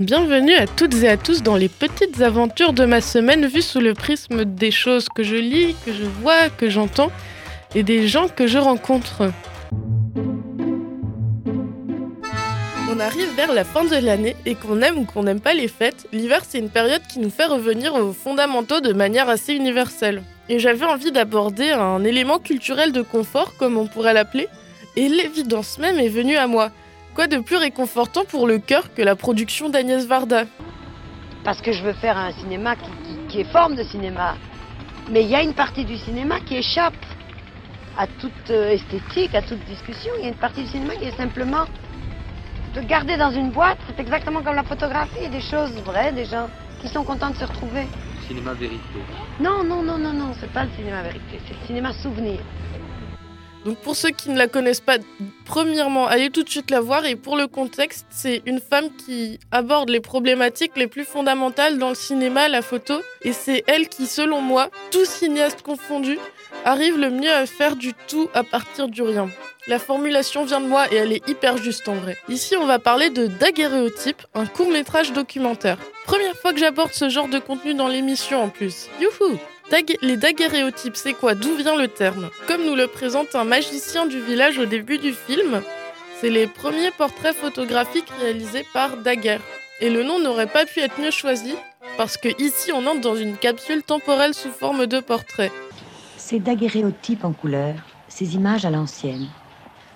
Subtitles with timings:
[0.00, 3.80] Bienvenue à toutes et à tous dans les petites aventures de ma semaine vues sous
[3.80, 7.10] le prisme des choses que je lis, que je vois, que j'entends
[7.74, 9.32] et des gens que je rencontre.
[12.88, 15.66] On arrive vers la fin de l'année et qu'on aime ou qu'on n'aime pas les
[15.66, 20.22] fêtes, l'hiver c'est une période qui nous fait revenir aux fondamentaux de manière assez universelle.
[20.48, 24.46] Et j'avais envie d'aborder un élément culturel de confort, comme on pourrait l'appeler,
[24.94, 26.70] et l'évidence même est venue à moi.
[27.18, 30.44] Quoi de plus réconfortant pour le cœur que la production d'Agnès Varda?
[31.42, 34.36] Parce que je veux faire un cinéma qui, qui- qui est forme de cinéma.
[35.10, 36.94] Mais il y a une partie du cinéma qui échappe
[37.98, 40.12] à toute euh, esthétique, à toute discussion.
[40.18, 41.64] Il y a une partie du cinéma qui est simplement
[42.76, 43.78] de garder dans une boîte.
[43.88, 46.46] C'est exactement comme la photographie, des choses vraies, des gens
[46.80, 47.88] qui sont contents de se retrouver.
[48.28, 49.00] Cinéma vérité.
[49.40, 52.38] Non, non, non, non, non, c'est pas le cinéma vérité, c'est le cinéma souvenir.
[53.68, 54.96] Donc pour ceux qui ne la connaissent pas,
[55.44, 59.38] premièrement, allez tout de suite la voir et pour le contexte, c'est une femme qui
[59.52, 64.06] aborde les problématiques les plus fondamentales dans le cinéma, la photo, et c'est elle qui,
[64.06, 66.18] selon moi, tout cinéaste confondu,
[66.64, 69.28] arrive le mieux à faire du tout à partir du rien.
[69.66, 72.16] La formulation vient de moi et elle est hyper juste en vrai.
[72.30, 75.76] Ici, on va parler de Daguerréotype, un court-métrage documentaire.
[76.06, 78.88] Première fois que j'aborde ce genre de contenu dans l'émission en plus.
[78.98, 79.38] Youhou
[80.02, 81.34] les daguerréotypes, c'est quoi?
[81.34, 82.30] D'où vient le terme?
[82.46, 85.62] Comme nous le présente un magicien du village au début du film,
[86.20, 89.40] c'est les premiers portraits photographiques réalisés par Daguerre.
[89.80, 91.54] Et le nom n'aurait pas pu être mieux choisi,
[91.96, 95.52] parce que ici on entre dans une capsule temporelle sous forme de portrait.
[96.16, 97.74] Ces daguerréotypes en couleur,
[98.08, 99.28] ces images à l'ancienne,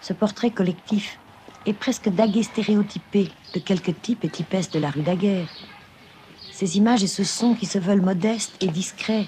[0.00, 1.18] ce portrait collectif
[1.66, 5.48] est presque dagué stéréotypé de quelques types et typesses de la rue Daguerre.
[6.52, 9.26] Ces images et ce son qui se veulent modestes et discrets,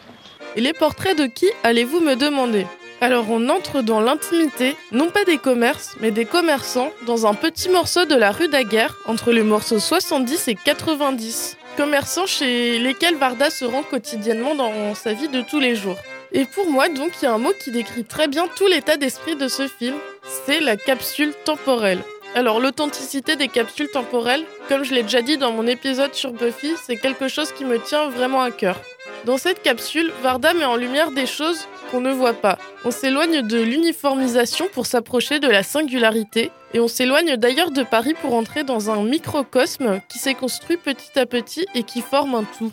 [0.57, 2.67] Et les portraits de qui allez-vous me demander?
[3.01, 7.69] Alors on entre dans l'intimité, non pas des commerces, mais des commerçants, dans un petit
[7.69, 11.57] morceau de la rue Daguerre, entre les morceaux 70 et 90.
[11.77, 15.97] Commerçants chez lesquels Varda se rend quotidiennement dans sa vie de tous les jours.
[16.33, 18.97] Et pour moi, donc, il y a un mot qui décrit très bien tout l'état
[18.97, 19.97] d'esprit de ce film,
[20.45, 22.01] c'est la capsule temporelle.
[22.37, 26.75] Alors l'authenticité des capsules temporelles, comme je l'ai déjà dit dans mon épisode sur Buffy,
[26.81, 28.81] c'est quelque chose qui me tient vraiment à cœur.
[29.25, 32.57] Dans cette capsule, Varda met en lumière des choses qu'on ne voit pas.
[32.85, 38.15] On s'éloigne de l'uniformisation pour s'approcher de la singularité, et on s'éloigne d'ailleurs de Paris
[38.23, 42.45] pour entrer dans un microcosme qui s'est construit petit à petit et qui forme un
[42.45, 42.71] tout.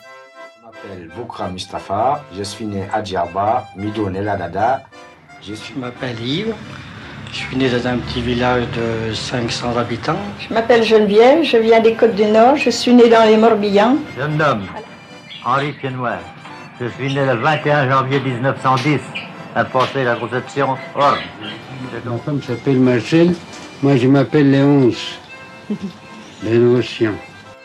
[0.59, 3.65] Je m'appelle Boukra Mustafa, je suis né à Djerba.
[5.41, 6.53] Je suis Je m'appelle Yves.
[7.31, 10.17] Je suis né dans un petit village de 500 habitants.
[10.39, 13.97] Je m'appelle Geneviève, je viens des Côtes du Nord, je suis née dans les Morbihan.
[14.17, 14.63] Je me nomme
[15.45, 16.19] Henri Piennoir.
[16.79, 18.99] Je suis né le 21 janvier 1910
[19.55, 21.17] à Portée la Conception, Orbe.
[22.05, 23.33] Ma femme s'appelle Marcel,
[23.81, 25.19] moi je m'appelle Léonce.
[26.43, 27.13] Léonocien.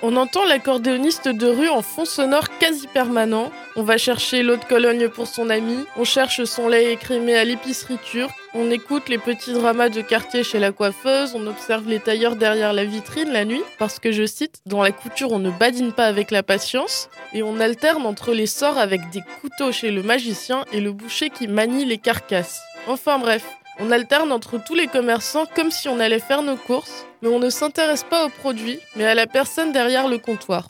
[0.04, 3.52] On entend l'accordéoniste de rue en fond sonore quasi permanent.
[3.76, 5.76] On va chercher l'eau de Cologne pour son ami.
[5.96, 8.34] On cherche son lait écrémé à l'épicerie turque.
[8.52, 11.36] On écoute les petits dramas de quartier chez la coiffeuse.
[11.36, 13.62] On observe les tailleurs derrière la vitrine la nuit.
[13.78, 17.08] Parce que je cite, dans la couture on ne badine pas avec la patience.
[17.32, 21.30] Et on alterne entre les sorts avec des couteaux chez le magicien et le boucher
[21.30, 22.60] qui manie les carcasses.
[22.88, 23.44] Enfin bref,
[23.78, 27.38] on alterne entre tous les commerçants comme si on allait faire nos courses, mais on
[27.38, 30.68] ne s'intéresse pas aux produits, mais à la personne derrière le comptoir.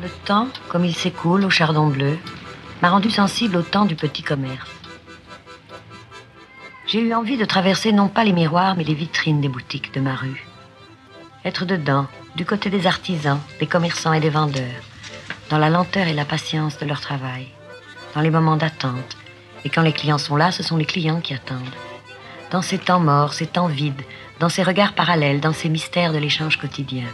[0.00, 2.16] le temps, comme il s'écoule au chardon bleu,
[2.82, 4.70] m'a rendu sensible au temps du petit commerce.
[6.86, 10.00] J'ai eu envie de traverser non pas les miroirs, mais les vitrines des boutiques de
[10.00, 10.46] ma rue.
[11.44, 14.82] Être dedans, du côté des artisans, des commerçants et des vendeurs,
[15.50, 17.48] dans la lenteur et la patience de leur travail,
[18.14, 19.17] dans les moments d'attente.
[19.64, 21.58] Et quand les clients sont là, ce sont les clients qui attendent.
[22.50, 24.02] Dans ces temps morts, ces temps vides,
[24.40, 27.04] dans ces regards parallèles, dans ces mystères de l'échange quotidien.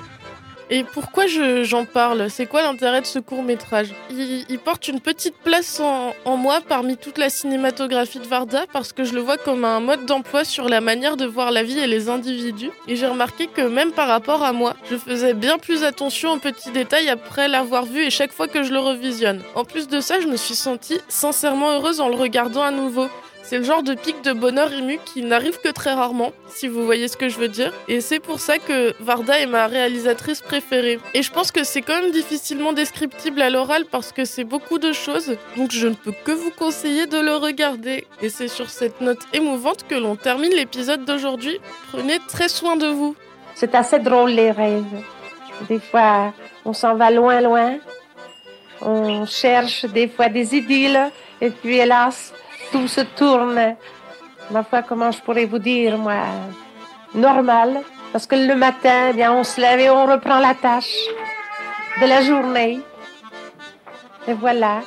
[0.71, 2.31] Et pourquoi je- j'en parle?
[2.31, 6.97] C'est quoi l'intérêt de ce court métrage il, porte une petite place en moi parmi
[6.97, 10.69] toute la cinématographie de Varda parce que je le vois comme un mode d'emploi sur
[10.69, 12.71] la manière de voir la vie et les individus.
[12.89, 16.39] Et j'ai remarqué que même par rapport à moi, je faisais bien plus attention aux
[16.39, 19.43] petits détails après l'avoir vu et chaque fois que je le revisionne.
[19.55, 23.09] En plus de ça, je me suis sentie sincèrement heureuse en le regardant à nouveau.
[23.47, 26.83] C'est le genre de pic de bonheur ému qui n'arrive que très rarement, si vous
[26.87, 27.75] voyez ce que je veux dire.
[27.89, 30.99] Et c'est pour ça que Varda est ma réalisatrice préférée.
[31.13, 34.79] Et je pense que c'est quand même difficilement descriptible à l'oral parce que c'est beaucoup
[34.79, 35.37] de choses.
[35.59, 38.07] Donc je ne peux que vous conseiller de le regarder.
[38.23, 41.61] Et c'est sur cette note émouvante que l'on termine l'épisode d'aujourd'hui.
[41.93, 43.15] Prenez très soin de vous.
[43.55, 44.85] C'est assez drôle les rêves.
[45.69, 46.33] Des fois,
[46.65, 47.77] on s'en va loin, loin.
[48.81, 51.11] On cherche des fois des idylles
[51.43, 52.33] et puis hélas,
[52.75, 53.77] tout se tourne.
[54.51, 56.25] Ma foi, comment je pourrais vous dire, moi,
[57.15, 57.83] normal?
[58.13, 60.97] Parce que le matin, eh bien, on se lève et on reprend la tâche
[62.01, 62.81] de la journée.
[64.27, 64.81] Et voilà.